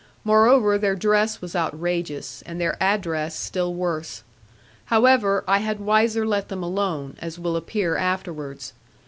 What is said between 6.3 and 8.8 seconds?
them alone, as will appear afterwards.